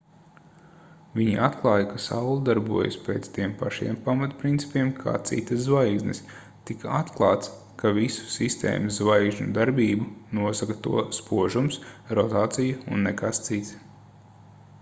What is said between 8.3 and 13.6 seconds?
sistēmas zvaigžņu darbību nosaka to spožums rotācija un nekas